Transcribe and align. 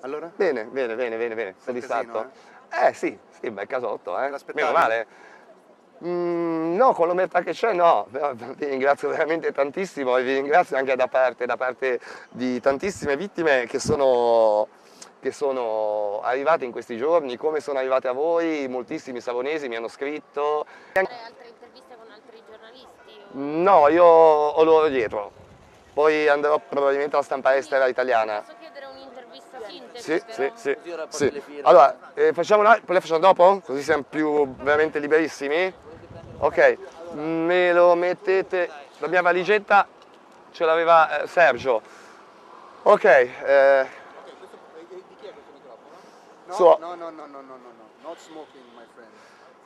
Allora? 0.00 0.30
Bene, 0.34 0.64
bene, 0.64 0.94
bene, 0.94 1.16
bene, 1.16 1.34
bene. 1.34 1.54
Soddisfatto? 1.58 2.30
Eh 2.70 2.92
sì, 2.94 3.16
sì, 3.40 3.50
bel 3.50 3.66
casotto, 3.66 4.18
eh. 4.18 4.30
Meno 4.54 4.72
male. 4.72 5.06
Mm, 6.04 6.74
no, 6.74 6.92
con 6.94 7.06
l'omertà 7.06 7.42
che 7.42 7.52
c'è 7.52 7.72
no, 7.72 8.06
vi 8.10 8.64
ringrazio 8.66 9.08
veramente 9.08 9.52
tantissimo 9.52 10.16
e 10.16 10.24
vi 10.24 10.34
ringrazio 10.34 10.76
anche 10.76 10.96
da 10.96 11.06
parte, 11.06 11.46
da 11.46 11.56
parte 11.56 12.00
di 12.30 12.58
tantissime 12.60 13.16
vittime 13.16 13.66
che 13.66 13.78
sono, 13.78 14.66
che 15.20 15.30
sono 15.30 16.20
arrivate 16.24 16.64
in 16.64 16.72
questi 16.72 16.96
giorni, 16.96 17.36
come 17.36 17.60
sono 17.60 17.78
arrivate 17.78 18.08
a 18.08 18.12
voi, 18.12 18.66
moltissimi 18.68 19.20
savonesi 19.20 19.68
mi 19.68 19.76
hanno 19.76 19.86
scritto. 19.86 20.66
altre 20.94 21.46
interviste 21.46 21.94
con 21.96 22.10
altri 22.10 22.42
giornalisti? 22.50 22.88
o- 22.88 23.38
No, 23.38 23.86
io 23.86 24.04
ho 24.04 24.64
loro 24.64 24.88
dietro, 24.88 25.30
poi 25.92 26.26
andrò 26.26 26.58
probabilmente 26.58 27.14
alla 27.14 27.24
stampa 27.24 27.54
estera 27.54 27.86
italiana. 27.86 28.40
Posso 28.40 28.56
chiedere 28.58 28.86
un'intervista 28.86 29.58
sintesi? 29.68 29.91
Sì, 30.02 30.20
sì, 30.30 30.50
sì. 30.56 30.76
Sì. 31.10 31.42
Allora, 31.62 31.96
eh, 32.14 32.32
facciamo 32.32 32.62
una, 32.62 32.72
poi 32.84 32.96
le 32.96 33.00
facciamo 33.00 33.20
dopo? 33.20 33.60
Così 33.64 33.82
siamo 33.82 34.02
più 34.02 34.52
veramente 34.56 34.98
liberissimi? 34.98 35.72
Ok, 36.38 36.76
me 37.12 37.72
lo 37.72 37.94
mettete, 37.94 38.68
la 38.98 39.06
mia 39.06 39.22
valigetta 39.22 39.86
ce 40.50 40.64
l'aveva 40.64 41.22
eh, 41.22 41.26
Sergio. 41.28 41.80
Ok, 42.82 43.04
eh, 43.04 43.86
Di 44.88 45.04
chi 45.20 45.26
è 45.26 45.32
questo 45.32 45.52
microfono? 45.52 45.94
No, 46.46 46.52
Suo. 46.52 46.78
no, 46.80 46.94
no, 46.96 47.10
no, 47.10 47.10
no, 47.10 47.26
no, 47.26 47.40
no, 47.40 47.56
no. 47.56 47.88
Not 48.02 48.18
smoking, 48.18 48.64
my 48.74 48.82
friend. 48.92 49.10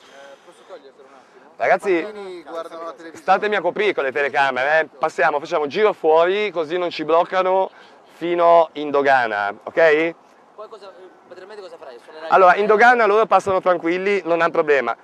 Eh, 0.03 0.37
posso 0.45 0.63
toglierselo 0.69 1.09
un 1.09 1.15
attimo? 1.15 1.51
ragazzi, 1.57 1.91
I 1.93 2.03
bambini 2.03 2.43
guardano 2.43 2.83
la 2.85 2.93
televisione. 2.93 3.17
statemi 3.23 3.57
a 3.57 3.63
coprire 3.63 3.95
con 3.95 4.05
le 4.05 4.13
telecamere, 4.13 4.81
eh. 4.81 4.85
passiamo, 4.99 5.41
facciamo 5.41 5.63
un 5.63 5.71
giro 5.71 5.95
fuori 5.95 6.51
così 6.51 6.77
non 6.77 6.91
ci 6.91 7.05
bloccano 7.07 7.71
fino 8.17 8.69
in 8.73 8.91
dogana, 8.91 9.55
ok? 9.63 10.15
Poi 10.57 10.69
cosa, 10.69 10.91
materialmente 11.29 11.63
cosa 11.63 11.77
farai? 11.77 11.99
Suonerai 12.03 12.31
Allora, 12.31 12.57
in 12.57 12.67
dogana 12.67 13.05
loro 13.07 13.27
passano 13.27 13.61
tranquilli, 13.61 14.23
non 14.25 14.41
hanno 14.41 14.51
problema. 14.51 14.97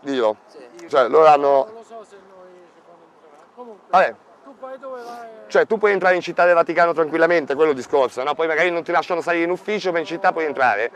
Dio, 0.00 0.36
Sì. 0.46 0.88
cioè 0.88 1.08
loro 1.08 1.26
hanno... 1.26 1.64
Non 1.64 1.74
lo 1.74 1.82
so 1.82 2.04
se 2.08 2.16
noi 2.16 2.50
secondo 2.74 3.04
entrerà. 3.14 3.42
Comunque, 3.54 3.86
Vabbè, 3.90 4.14
tu 4.44 4.56
poi 4.56 4.78
dove 4.78 5.02
vai? 5.02 5.28
Cioè 5.48 5.66
tu 5.66 5.76
puoi 5.78 5.92
entrare 5.92 6.14
in 6.14 6.20
città 6.22 6.44
del 6.44 6.54
Vaticano 6.54 6.92
tranquillamente, 6.92 7.54
quello 7.54 7.70
è 7.70 7.72
il 7.74 7.78
discorso, 7.78 8.22
no? 8.22 8.34
Poi 8.34 8.46
magari 8.46 8.70
non 8.70 8.82
ti 8.84 8.92
lasciano 8.92 9.20
salire 9.20 9.44
in 9.44 9.50
ufficio, 9.50 9.90
ma 9.92 9.98
in 9.98 10.04
città 10.06 10.30
puoi 10.32 10.44
entrare. 10.44 10.90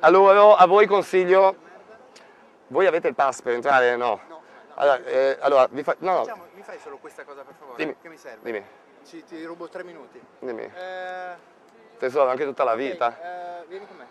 Allora 0.00 0.56
a 0.56 0.66
voi 0.66 0.86
consiglio, 0.86 1.54
voi 2.68 2.86
avete 2.86 3.08
il 3.08 3.14
pass 3.14 3.42
per 3.42 3.52
entrare? 3.52 3.94
No. 3.96 4.20
No. 4.26 4.40
Allora, 4.74 5.04
eh, 5.04 5.36
allora 5.40 5.68
vi 5.70 5.82
fa... 5.82 5.94
no, 5.98 6.12
no, 6.12 6.18
Facciamo- 6.24 6.46
mi 6.54 6.62
fai 6.62 6.78
solo 6.78 6.96
questa 6.96 7.24
cosa 7.24 7.42
per 7.42 7.54
favore? 7.58 7.76
Dimmi. 7.76 7.96
Che 8.00 8.08
mi 8.08 8.16
serve? 8.16 8.38
dimmi, 8.42 8.64
Ci, 9.06 9.22
ti 9.24 9.44
rubo 9.44 9.68
tre 9.68 9.84
minuti. 9.84 10.18
dimmi. 10.38 10.62
Eh, 10.62 11.58
Tesoro, 12.00 12.30
anche 12.30 12.46
tutta 12.46 12.64
la 12.64 12.74
vita. 12.74 13.14
eh, 13.20 13.66
vieni 13.66 13.86
con 13.86 13.96
me. 13.98 14.06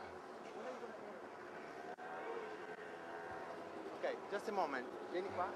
Ok, 3.97 4.15
just 4.29 4.47
a 4.47 4.51
moment. 4.51 4.85
Vieni 5.09 5.27
qua. 5.33 5.47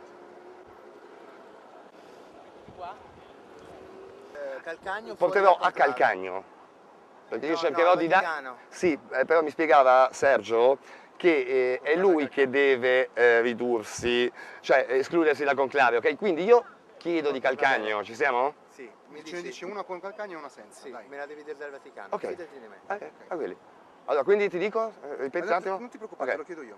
Qua. 2.75 2.95
Eh, 4.34 4.62
Calcagno. 4.64 5.14
Porterò 5.14 5.58
a. 5.59 5.72
Calcagno, 5.72 6.44
perché 7.30 7.45
io 7.45 7.52
No, 7.52 7.58
cercherò 7.59 7.94
no, 7.94 8.00
di 8.00 8.08
dare... 8.08 8.56
Sì, 8.70 8.97
eh, 9.12 9.25
però 9.25 9.44
mi 9.44 9.52
spiegava 9.52 10.09
Sergio 10.12 10.80
che 11.16 11.80
eh, 11.81 11.81
è 11.84 11.95
lui 11.95 12.28
che 12.30 12.50
deve 12.50 13.12
eh, 13.14 13.42
ridursi, 13.42 14.30
cioè 14.62 14.88
escludersi 14.90 15.44
dal 15.44 15.56
conclave, 15.56 15.97
ok? 15.97 16.18
Quindi 16.18 16.45
io 16.45 16.66
chiedo 16.97 17.30
di 17.30 17.40
Calcagno, 17.40 18.03
ci 18.03 18.16
siamo? 18.16 18.56
Sì, 18.84 18.92
mi 19.08 19.23
ce 19.23 19.36
ne 19.36 19.42
dici 19.44 19.64
una 19.64 19.84
con 19.84 20.00
Calcagno 20.02 20.34
e 20.34 20.36
una 20.38 20.50
senza. 20.50 20.81
Sì, 20.81 20.92
me 20.92 21.16
la 21.17 21.26
devi 21.26 21.44
dire 21.44 21.56
dal 21.56 21.72
Vaticano. 21.72 22.16
Ok. 22.16 22.28
Fidati 22.28 22.59
di 22.59 22.67
me. 22.67 22.80
Eh, 22.88 23.12
a 23.30 23.36
quelli. 23.36 23.56
Allora, 24.06 24.23
quindi 24.25 24.50
ti 24.50 24.58
dico, 24.58 24.92
eh, 25.02 25.16
ripeti 25.16 25.48
un 25.48 25.53
attimo? 25.53 25.80
Non 25.80 25.90
ti 25.90 25.98
preoccupare, 25.98 26.31
Ok. 26.31 26.36
te 26.36 26.42
lo 26.42 26.45
chiedo 26.45 26.62
io. 26.64 26.78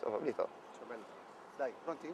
Ciao 0.00 0.10
Fabrizio. 0.10 0.48
Ciao 0.76 0.86
bello. 0.86 1.04
Dai, 1.56 1.72
pronti? 1.84 2.12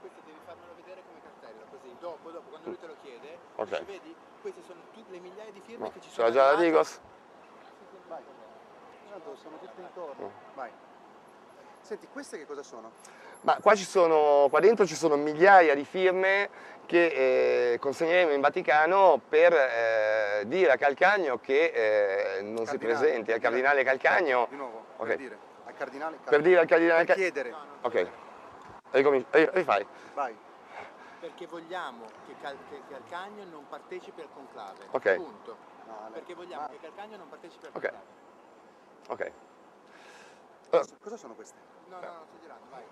Questo 0.00 0.20
devi 0.24 0.38
farmelo 0.44 0.72
vedere 0.76 1.02
come 1.04 1.20
cartello, 1.20 1.64
così. 1.70 1.96
Dopo, 1.98 2.30
dopo, 2.30 2.48
quando 2.50 2.68
lui 2.68 2.78
te 2.78 2.86
lo 2.86 2.96
chiede, 3.02 3.38
Ok. 3.56 3.68
dici, 3.68 3.84
vedi, 3.84 4.14
queste 4.40 4.62
sono 4.62 4.80
tutte 4.92 5.10
le 5.10 5.18
migliaia 5.18 5.50
di 5.50 5.60
firme 5.60 5.86
No, 5.86 5.90
che 5.92 6.00
ci 6.00 6.10
sono. 6.10 6.28
l'ha 6.28 6.32
già 6.32 6.52
la. 6.52 6.60
Digos? 6.60 7.00
Vai. 8.06 8.22
Tanto 9.10 9.36
siamo 9.36 9.58
tutti 9.58 9.80
intorno. 9.80 10.26
Mm. 10.28 10.54
Vai. 10.54 10.70
Senti, 11.80 12.06
queste 12.12 12.38
che 12.38 12.46
cosa 12.46 12.62
sono? 12.62 12.92
Ma 13.42 13.56
qua, 13.60 13.74
ci 13.74 13.84
sono, 13.84 14.46
qua 14.48 14.60
dentro 14.60 14.86
ci 14.86 14.94
sono 14.94 15.16
migliaia 15.16 15.74
di 15.74 15.84
firme 15.84 16.48
che 16.86 17.72
eh, 17.72 17.78
consegneremo 17.78 18.32
in 18.32 18.40
Vaticano 18.40 19.20
per 19.28 19.52
eh, 19.52 20.42
dire 20.46 20.70
a 20.70 20.76
Calcagno 20.76 21.38
che 21.38 22.36
eh, 22.38 22.42
non 22.42 22.58
si 22.66 22.76
Cardinale. 22.78 22.98
presenti, 22.98 23.32
al 23.32 23.40
cardinale 23.40 23.82
Calcagno, 23.82 24.46
Di 24.48 24.56
nuovo, 24.56 24.84
Ok. 24.98 25.06
per 25.08 25.16
dire. 25.16 25.38
Al 25.64 25.74
cardinale. 25.74 26.16
per 26.24 26.40
dire 26.40 26.60
al 26.60 26.66
cardinale 26.66 27.04
Per 27.04 27.14
Calcagno... 27.16 27.30
chiedere. 27.30 27.54
Ok, 27.82 28.08
Ricominci- 28.92 29.26
ri- 29.32 29.50
rifai. 29.54 29.86
Vai. 30.14 30.36
Perché 31.18 31.46
vogliamo 31.46 32.04
che, 32.26 32.36
Cal- 32.40 32.58
che 32.68 32.82
Calcagno 32.88 33.44
non 33.44 33.66
partecipi 33.68 34.20
al 34.20 34.28
conclave. 34.32 34.86
Ok. 34.90 35.14
Punto. 35.16 35.56
Perché 36.12 36.34
vogliamo 36.34 36.68
che 36.68 36.78
Calcagno 36.80 37.16
non 37.16 37.28
partecipi 37.28 37.66
al 37.66 37.72
Ok. 37.74 37.80
conclave. 37.82 38.06
Ok. 39.08 39.30
Cosa, 40.70 40.94
cosa 41.02 41.16
sono 41.16 41.34
queste? 41.34 41.58
No, 41.88 42.00
no, 42.00 42.06
no, 42.06 42.24
sto 42.28 42.38
girando, 42.40 42.64
vai. 42.70 42.82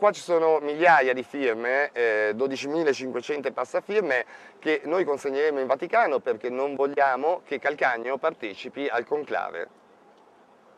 Qua 0.00 0.12
ci 0.12 0.22
sono 0.22 0.60
migliaia 0.60 1.12
di 1.12 1.22
firme, 1.22 1.90
eh, 1.92 2.32
12.500 2.34 3.48
e 3.48 3.52
passa 3.52 3.82
firme, 3.82 4.24
che 4.58 4.80
noi 4.84 5.04
consegneremo 5.04 5.60
in 5.60 5.66
Vaticano 5.66 6.20
perché 6.20 6.48
non 6.48 6.74
vogliamo 6.74 7.42
che 7.44 7.58
Calcagno 7.58 8.16
partecipi 8.16 8.88
al 8.88 9.04
conclave. 9.04 9.68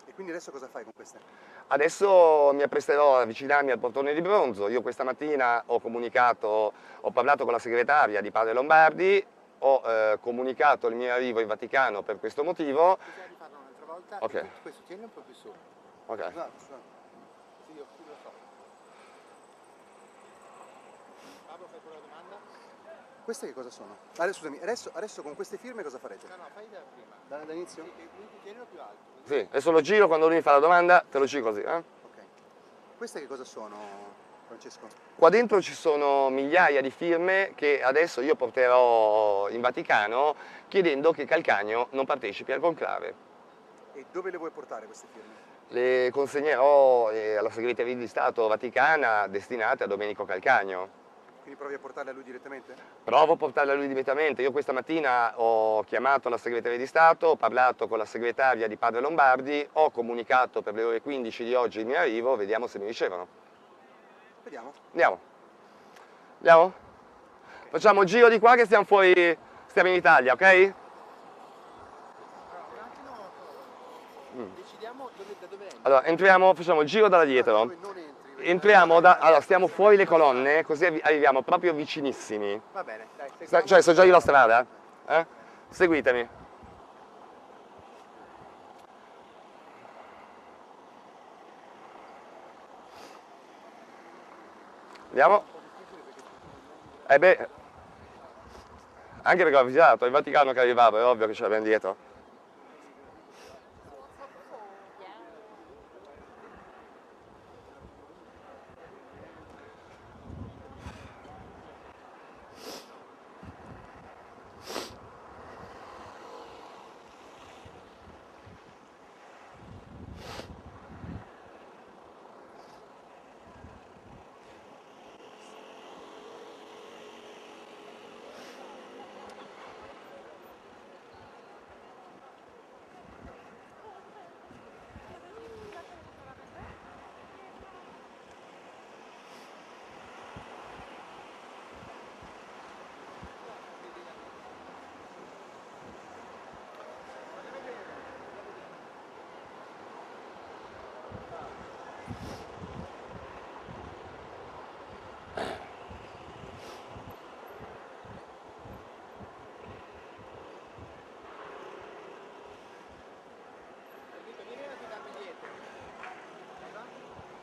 E 0.06 0.12
quindi 0.14 0.32
adesso 0.32 0.50
cosa 0.50 0.66
fai 0.66 0.82
con 0.82 0.92
queste? 0.92 1.20
Adesso 1.68 2.50
mi 2.52 2.62
appresterò 2.62 3.18
a 3.18 3.20
avvicinarmi 3.20 3.70
al 3.70 3.78
portone 3.78 4.12
di 4.12 4.20
bronzo. 4.20 4.66
Io 4.68 4.82
questa 4.82 5.04
mattina 5.04 5.62
ho 5.66 5.78
comunicato, 5.78 6.72
ho 7.00 7.10
parlato 7.12 7.44
con 7.44 7.52
la 7.52 7.60
segretaria 7.60 8.20
di 8.20 8.32
Padre 8.32 8.54
Lombardi, 8.54 9.24
ho 9.60 9.82
eh, 9.86 10.18
comunicato 10.20 10.88
il 10.88 10.96
mio 10.96 11.12
arrivo 11.12 11.38
in 11.38 11.46
Vaticano 11.46 12.02
per 12.02 12.18
questo 12.18 12.42
motivo. 12.42 12.98
Bisogna 12.98 13.26
rifarlo 13.28 13.56
un'altra 13.56 13.86
volta. 13.86 14.48
Questo 14.62 14.82
tieni 14.84 15.04
un 15.04 15.12
po' 15.12 15.20
più 15.20 15.32
su. 15.32 15.46
Ok. 16.06 16.18
Scusate, 16.24 16.50
scusate. 16.58 16.80
Sì, 17.68 17.76
io 17.76 17.86
sì, 17.96 18.02
lo 18.04 18.14
so. 18.20 18.50
Pablo, 21.52 21.66
fai 21.70 21.80
pure 21.80 21.94
la 21.96 22.00
domanda? 22.00 22.36
Queste 23.24 23.46
che 23.48 23.52
cosa 23.52 23.68
sono? 23.68 23.94
Adesso, 24.16 24.38
scusami, 24.38 24.58
adesso, 24.62 24.90
adesso 24.94 25.22
con 25.22 25.34
queste 25.34 25.58
firme 25.58 25.82
cosa 25.82 25.98
farete? 25.98 26.26
No, 26.28 26.36
no, 26.36 26.44
fai 26.54 26.66
da 26.70 26.78
prima. 26.94 27.14
Da, 27.28 27.44
da 27.44 27.52
inizio? 27.52 27.84
Sì, 27.84 28.08
tienilo 28.42 28.64
più 28.70 28.80
alto. 28.80 28.96
Sì, 29.24 29.46
adesso 29.50 29.70
lo 29.70 29.82
giro, 29.82 30.06
quando 30.06 30.26
lui 30.28 30.36
mi 30.36 30.42
fa 30.42 30.52
la 30.52 30.60
domanda 30.60 31.04
te 31.10 31.18
lo 31.18 31.26
giro 31.26 31.44
così. 31.44 31.60
eh? 31.60 31.76
Ok. 31.76 32.16
Queste 32.96 33.20
che 33.20 33.26
cosa 33.26 33.44
sono, 33.44 33.76
Francesco? 34.46 34.86
Qua 35.14 35.28
dentro 35.28 35.60
ci 35.60 35.74
sono 35.74 36.30
migliaia 36.30 36.80
di 36.80 36.90
firme 36.90 37.52
che 37.54 37.82
adesso 37.82 38.22
io 38.22 38.34
porterò 38.34 39.50
in 39.50 39.60
Vaticano 39.60 40.34
chiedendo 40.68 41.12
che 41.12 41.26
Calcagno 41.26 41.88
non 41.90 42.06
partecipi 42.06 42.52
al 42.52 42.60
conclave. 42.60 43.14
E 43.92 44.06
dove 44.10 44.30
le 44.30 44.38
vuoi 44.38 44.50
portare 44.50 44.86
queste 44.86 45.06
firme? 45.12 45.50
Le 45.68 46.10
consegnerò 46.10 47.10
eh, 47.10 47.36
alla 47.36 47.50
segreteria 47.50 47.94
di 47.94 48.06
Stato 48.06 48.48
Vaticana 48.48 49.26
destinate 49.26 49.84
a 49.84 49.86
Domenico 49.86 50.24
Calcagno. 50.24 51.00
Quindi 51.42 51.58
provi 51.58 51.74
a 51.74 51.78
portarle 51.80 52.10
a 52.10 52.14
lui 52.14 52.22
direttamente? 52.22 52.72
Provo 53.02 53.32
a 53.32 53.36
portarle 53.36 53.72
a 53.72 53.74
lui 53.74 53.88
direttamente. 53.88 54.42
Io 54.42 54.52
questa 54.52 54.72
mattina 54.72 55.32
ho 55.40 55.82
chiamato 55.82 56.28
la 56.28 56.38
segreteria 56.38 56.78
di 56.78 56.86
Stato, 56.86 57.26
ho 57.26 57.36
parlato 57.36 57.88
con 57.88 57.98
la 57.98 58.04
segretaria 58.04 58.68
di 58.68 58.76
Padre 58.76 59.00
Lombardi, 59.00 59.68
ho 59.72 59.90
comunicato 59.90 60.62
per 60.62 60.74
le 60.74 60.84
ore 60.84 61.02
15 61.02 61.42
di 61.42 61.54
oggi 61.54 61.80
il 61.80 61.86
mio 61.86 61.98
arrivo, 61.98 62.36
vediamo 62.36 62.68
se 62.68 62.78
mi 62.78 62.86
ricevono. 62.86 63.26
Vediamo. 64.44 64.72
Andiamo. 64.90 65.20
Andiamo? 66.38 66.72
Facciamo 67.70 68.00
un 68.00 68.06
giro 68.06 68.28
di 68.28 68.38
qua 68.38 68.54
che 68.54 68.64
stiamo 68.64 68.84
fuori, 68.84 69.36
stiamo 69.66 69.88
in 69.88 69.96
Italia, 69.96 70.34
ok? 70.34 70.40
un 70.42 70.74
attimo, 74.38 74.48
decidiamo 74.54 75.10
dove, 75.16 75.34
da 75.40 75.46
dove. 75.46 75.66
Allora, 75.82 76.04
entriamo, 76.04 76.54
facciamo 76.54 76.82
il 76.82 76.86
giro 76.86 77.08
dalla 77.08 77.24
dietro. 77.24 77.62
Entri. 77.62 78.01
Entriamo 78.44 79.00
da... 79.00 79.18
Allora, 79.18 79.40
stiamo 79.40 79.66
fuori 79.66 79.96
le 79.96 80.04
colonne, 80.06 80.64
così 80.64 80.86
arri- 80.86 81.00
arriviamo 81.02 81.42
proprio 81.42 81.72
vicinissimi. 81.72 82.60
Va 82.72 82.82
bene, 82.84 83.06
dai. 83.16 83.28
Seguiamo. 83.38 83.66
Cioè, 83.66 83.82
so 83.82 83.92
già 83.92 84.04
io 84.04 84.12
la 84.12 84.20
strada. 84.20 84.66
eh? 85.06 85.26
Seguitemi. 85.68 86.28
Andiamo. 95.08 95.44
Eh 97.08 97.18
beh, 97.18 97.48
anche 99.22 99.42
perché 99.42 99.56
ho 99.56 99.60
avvisato, 99.60 100.04
il 100.06 100.10
Vaticano 100.10 100.52
che 100.52 100.60
arrivava, 100.60 100.98
è 100.98 101.04
ovvio 101.04 101.26
che 101.26 101.34
ce 101.34 101.42
l'abbiamo 101.42 101.64
dietro. 101.64 101.96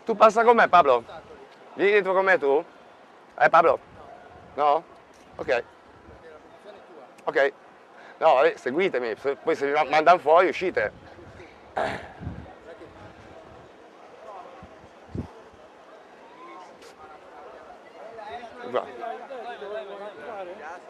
Tu 0.10 0.16
passa 0.16 0.44
con 0.44 0.56
me 0.56 0.68
Pablo? 0.68 1.04
Vieni 1.76 1.92
dentro 1.92 2.14
con 2.16 2.26
me 2.26 2.36
tu? 2.40 2.66
Eh 3.38 3.48
Pablo? 3.48 3.80
No? 4.56 4.84
Ok. 5.36 5.64
Ok. 7.26 7.54
No, 8.18 8.34
vabbè, 8.34 8.56
seguitemi, 8.58 9.16
se- 9.16 9.36
poi 9.36 9.56
se 9.56 9.68
vi 9.68 9.72
ma- 9.74 9.84
mandano 9.84 10.18
fuori 10.18 10.48
uscite. 10.48 10.92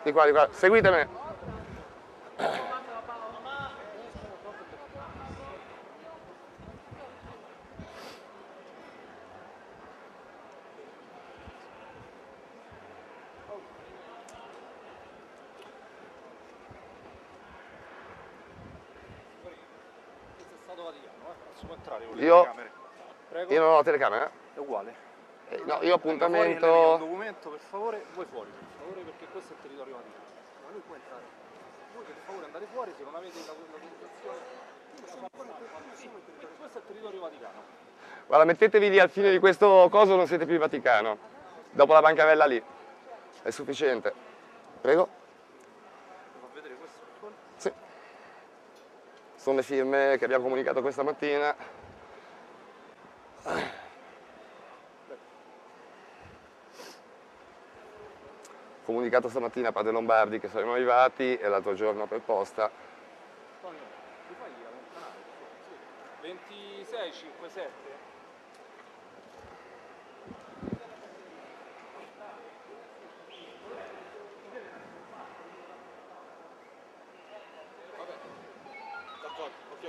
Di 0.04 0.12
qua, 0.14 0.26
di 0.26 0.32
qua. 0.32 0.48
Seguitemi. 0.50 1.08
Stato 2.38 2.70
Vaticano, 2.70 2.78
eh? 2.78 2.78
Posso 4.40 4.58
entrare 13.10 13.36
con 13.36 13.36
le 13.36 13.48
Io-? 22.20 22.48
Prego. 23.30 23.54
Io 23.54 23.62
non 23.62 23.74
ho 23.76 23.84
telecamera. 23.84 24.30
È 24.54 24.60
uguale. 24.60 25.08
Eh, 25.50 25.62
no, 25.66 25.66
io 25.66 25.66
Fuori 25.66 25.80
lei 25.80 25.88
un 25.88 25.94
appuntamento. 25.94 26.98
documento, 26.98 27.50
per 27.50 27.60
favore, 27.70 28.06
voi 28.14 28.26
fuori, 28.26 28.50
per 28.50 28.68
favore, 28.78 29.02
perché 29.02 29.26
questo 29.32 29.54
è 29.54 29.56
il 29.56 29.62
territorio 29.64 29.96
Vaticano. 29.96 30.24
Ma 30.66 30.72
lui 30.72 30.82
può 30.86 30.96
entrare. 30.96 31.24
Voi 31.96 32.04
per 32.04 32.16
favore 32.26 32.46
andate 32.46 32.66
fuori 32.72 32.94
se 32.96 33.04
non 33.04 33.16
avete 33.16 33.38
la 33.46 33.54
documentazione. 33.54 34.38
Questo 36.60 36.78
è 36.78 36.82
il 36.82 36.88
territorio 36.88 37.20
Vaticano. 37.22 37.62
Guarda, 38.28 38.46
mettetevi 38.46 38.90
lì 38.90 39.00
al 39.00 39.10
fine 39.10 39.32
di 39.32 39.40
questo 39.40 39.88
coso, 39.90 40.16
non 40.16 40.28
siete 40.28 40.46
più 40.46 40.58
Vaticano. 40.60 41.18
Dopo 41.72 41.94
la 41.94 42.02
bancarella 42.02 42.46
lì. 42.46 42.64
È 43.42 43.50
sufficiente. 43.52 44.14
Prego. 44.82 45.08
Sì. 47.56 47.72
Sono 49.36 49.58
le 49.58 49.64
firme 49.64 50.16
che 50.18 50.26
abbiamo 50.26 50.44
comunicato 50.44 50.82
questa 50.82 51.04
mattina. 51.04 51.56
Comunicato 58.84 59.30
stamattina 59.30 59.70
a 59.70 59.72
Padre 59.72 59.92
Lombardi 59.92 60.40
che 60.40 60.48
saremmo 60.48 60.74
arrivati 60.74 61.38
e 61.38 61.48
l'altro 61.48 61.74
giorno 61.76 62.08
per 62.08 62.22
posta. 62.22 62.64
Antonio, 62.64 63.80
ti 64.28 64.34
fai 64.34 64.52
allontanare? 64.66 65.14
Sì. 65.62 65.76
26, 66.22 67.14
57. 67.14 68.09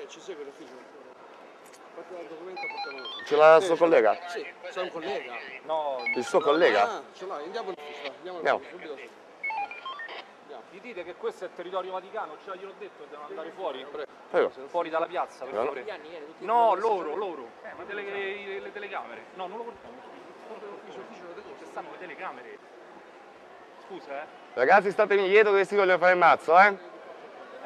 Ok, 0.01 0.07
ci 0.07 0.21
segue 0.21 0.45
l'ufficio. 0.45 0.73
Porta 1.95 2.19
il 2.19 2.27
documento, 2.29 2.61
portiamo. 2.67 3.07
Ce 3.27 3.37
l'ha 3.37 3.57
il 3.57 3.63
suo 3.63 3.77
collega? 3.77 4.19
Sì, 4.29 4.47
sei 4.71 4.85
un 4.85 4.91
collega. 4.91 5.35
No, 5.65 6.03
Il 6.17 6.25
suo 6.25 6.41
collega? 6.41 6.91
Ah, 6.91 7.03
ce 7.13 7.27
l'hai, 7.27 7.45
andiamo 7.45 7.69
all'ufficio, 7.69 8.13
andiamo 8.17 8.37
Andiamo. 8.39 8.59
all'ufficio, 8.59 8.97
subito. 8.97 9.19
gli 10.71 10.81
dite 10.81 11.05
che 11.05 11.15
questo 11.17 11.45
è 11.45 11.49
il 11.49 11.55
territorio 11.55 11.93
Vaticano, 11.93 12.37
ce 12.45 12.57
gliel'ho 12.57 12.73
detto, 12.79 13.05
devono 13.11 13.29
andare 13.29 13.51
fuori. 13.51 13.87
Prego. 14.31 14.51
Fuori 14.69 14.89
dalla 14.89 15.07
piazza, 15.07 15.45
per 15.45 15.53
No, 15.53 15.61
no. 15.65 15.67
favore. 15.67 16.01
No, 16.39 16.75
loro, 16.77 17.15
loro. 17.17 17.49
Eh, 17.63 17.73
ma 17.77 17.83
tele- 17.85 18.03
le, 18.03 18.61
le 18.61 18.73
telecamere. 18.73 19.25
No, 19.35 19.49
non 19.49 19.59
lo 19.59 19.65
portiamo. 19.65 19.97
L'ufficio, 20.87 21.23
lo 21.35 21.43
ci 21.59 21.65
stanno 21.67 21.91
le 21.91 21.99
telecamere. 21.99 22.59
Scusa, 23.87 24.23
eh. 24.23 24.27
Ragazzi, 24.55 24.91
statemi 24.91 25.29
dietro 25.29 25.53
che 25.53 25.65
si 25.65 25.75
vogliono 25.77 25.99
fare 25.99 26.13
il 26.13 26.19
mazzo, 26.19 26.59
eh? 26.59 26.69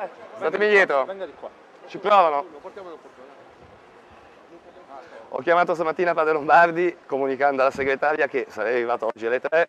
eh 0.01 0.09
Statemi 0.37 0.69
dietro. 0.69 1.05
Venga 1.05 1.27
di 1.27 1.35
qua. 1.35 1.63
Ci 1.87 1.99
provano. 1.99 2.45
Ho 5.31 5.41
chiamato 5.41 5.75
stamattina 5.75 6.15
Padre 6.15 6.33
Lombardi 6.33 6.97
comunicando 7.07 7.63
alla 7.63 7.71
segretaria 7.71 8.27
che 8.27 8.47
sarei 8.49 8.75
arrivato 8.75 9.07
oggi 9.07 9.27
alle 9.27 9.41
3 9.41 9.69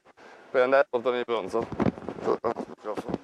per 0.51 0.61
andare 0.61 0.83
al 0.83 0.87
portone 0.89 1.17
di 1.17 1.23
bronzo. 1.23 3.14